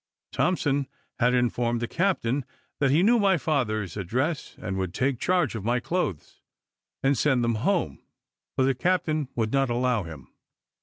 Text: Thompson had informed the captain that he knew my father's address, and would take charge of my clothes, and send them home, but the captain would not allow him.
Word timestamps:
Thompson 0.31 0.87
had 1.19 1.35
informed 1.35 1.79
the 1.79 1.87
captain 1.87 2.43
that 2.79 2.89
he 2.89 3.03
knew 3.03 3.19
my 3.19 3.37
father's 3.37 3.95
address, 3.95 4.55
and 4.57 4.75
would 4.77 4.95
take 4.95 5.19
charge 5.19 5.53
of 5.53 5.63
my 5.63 5.79
clothes, 5.79 6.41
and 7.03 7.15
send 7.15 7.43
them 7.43 7.53
home, 7.61 8.01
but 8.57 8.63
the 8.63 8.73
captain 8.73 9.27
would 9.35 9.53
not 9.53 9.69
allow 9.69 10.01
him. 10.01 10.33